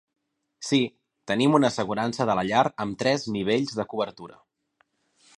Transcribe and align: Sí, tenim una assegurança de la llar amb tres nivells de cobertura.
Sí, 0.67 0.77
tenim 1.31 1.57
una 1.57 1.69
assegurança 1.73 2.25
de 2.29 2.35
la 2.39 2.45
llar 2.51 2.63
amb 2.85 2.97
tres 3.03 3.27
nivells 3.35 3.75
de 3.81 3.85
cobertura. 3.93 4.39